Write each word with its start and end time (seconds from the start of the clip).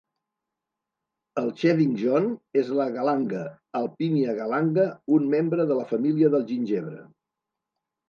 El 1.41 1.51
"Chewing 1.59 1.91
John" 1.99 2.25
és 2.63 2.73
la 2.81 2.89
galanga, 2.97 3.43
"Alpinia 3.83 4.37
galanga", 4.43 4.89
un 5.21 5.33
membre 5.39 5.71
de 5.75 5.81
la 5.85 5.89
família 5.95 6.37
del 6.39 6.53
gingebre. 6.53 7.03